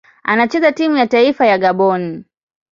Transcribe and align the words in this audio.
Anachezea 0.23 0.71
timu 0.71 0.97
ya 0.97 1.07
taifa 1.07 1.45
ya 1.47 1.57
Gabon. 1.57 2.25